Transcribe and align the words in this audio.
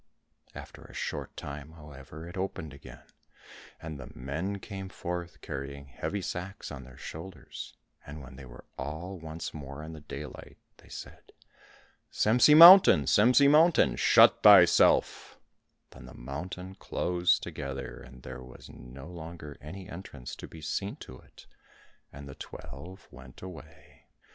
After 0.55 0.81
a 0.85 0.95
short 0.95 1.37
time, 1.37 1.73
however, 1.73 2.27
it 2.27 2.35
opened 2.35 2.73
again, 2.73 3.03
and 3.79 3.99
the 3.99 4.09
men 4.15 4.57
came 4.57 4.89
forth 4.89 5.41
carrying 5.41 5.85
heavy 5.89 6.23
sacks 6.23 6.71
on 6.71 6.85
their 6.85 6.97
shoulders, 6.97 7.75
and 8.03 8.19
when 8.23 8.35
they 8.35 8.45
were 8.45 8.65
all 8.79 9.19
once 9.19 9.53
more 9.53 9.83
in 9.83 9.93
the 9.93 9.99
daylight 9.99 10.57
they 10.77 10.89
said, 10.89 11.31
"Semsi 12.11 12.57
mountain, 12.57 13.03
Semsi 13.05 13.47
mountain, 13.47 13.95
shut 13.95 14.41
thyself;" 14.41 15.37
then 15.91 16.07
the 16.07 16.15
mountain 16.15 16.73
closed 16.73 17.43
together, 17.43 18.01
and 18.01 18.23
there 18.23 18.41
was 18.41 18.71
no 18.71 19.05
longer 19.05 19.55
any 19.61 19.87
entrance 19.87 20.35
to 20.37 20.47
be 20.47 20.61
seen 20.61 20.95
to 20.95 21.19
it, 21.19 21.45
and 22.11 22.27
the 22.27 22.33
twelve 22.33 23.07
went 23.11 23.43
away. 23.43 24.07